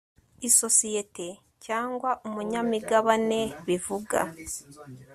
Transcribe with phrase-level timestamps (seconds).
[0.47, 1.27] isosiyete
[1.65, 4.19] cyangwa umunyamigabane bivuga